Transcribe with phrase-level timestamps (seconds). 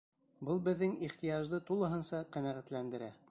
[0.47, 3.17] Был беҙҙең ихтыяжды тулыһынса ҡәнәғәтләндерә.